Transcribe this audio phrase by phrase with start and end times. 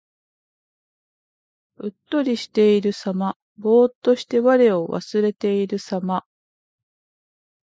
[1.77, 3.37] うっとりしているさま。
[3.59, 6.25] ぼうっとして我を忘れているさま。